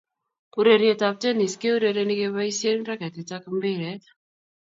Urerietab 0.61 1.19
Tennis 1.25 1.53
keurereni 1.65 2.15
keboisieen 2.23 2.83
raketit 2.89 3.29
ak 3.39 3.43
mpiret 3.55 4.03